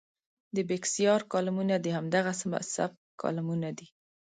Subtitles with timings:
[0.55, 2.31] د بېکسیار کالمونه د همدغه
[2.75, 3.87] سبک کالمونه دي.